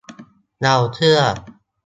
[0.61, 1.19] เราเชื่อ